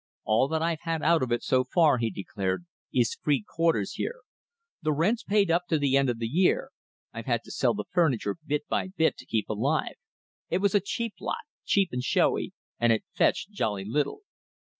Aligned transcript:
"All 0.23 0.47
that 0.47 0.63
I've 0.63 0.81
had 0.81 1.03
out 1.03 1.21
of 1.21 1.31
it 1.31 1.43
so 1.43 1.63
far," 1.63 1.99
he 1.99 2.09
declared, 2.09 2.65
"is 2.91 3.19
free 3.21 3.45
quarters 3.47 3.91
here. 3.91 4.21
The 4.81 4.91
rent's 4.91 5.21
paid 5.21 5.51
up 5.51 5.67
to 5.67 5.77
the 5.77 5.95
end 5.95 6.09
of 6.09 6.17
the 6.17 6.25
year. 6.25 6.71
I've 7.13 7.27
had 7.27 7.43
to 7.43 7.51
sell 7.51 7.75
the 7.75 7.83
furniture 7.87 8.35
bit 8.43 8.67
by 8.67 8.87
bit 8.87 9.15
to 9.17 9.27
keep 9.27 9.47
alive. 9.47 9.93
It 10.49 10.57
was 10.57 10.73
a 10.73 10.79
cheap 10.81 11.13
lot, 11.21 11.45
cheap 11.65 11.89
and 11.91 12.01
showy, 12.01 12.51
and 12.79 12.91
it 12.91 13.03
fetched 13.13 13.51
jolly 13.51 13.85
little. 13.85 14.21